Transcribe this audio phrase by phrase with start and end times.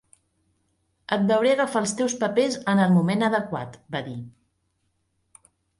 [1.17, 4.21] "Et veuré agafar els teus papers en el moment adequat", va dir.